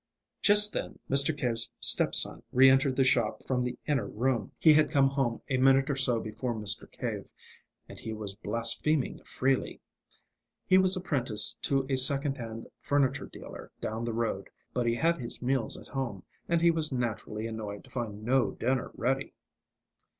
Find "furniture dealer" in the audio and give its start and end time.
12.79-13.71